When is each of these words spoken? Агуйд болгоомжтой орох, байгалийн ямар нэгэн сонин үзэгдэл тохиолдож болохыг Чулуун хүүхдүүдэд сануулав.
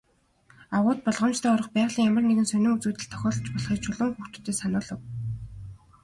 Агуйд 0.77 0.99
болгоомжтой 1.05 1.51
орох, 1.53 1.69
байгалийн 1.75 2.09
ямар 2.11 2.25
нэгэн 2.27 2.47
сонин 2.49 2.73
үзэгдэл 2.75 3.11
тохиолдож 3.13 3.49
болохыг 3.53 3.79
Чулуун 3.83 4.13
хүүхдүүдэд 4.13 4.55
сануулав. 4.61 4.99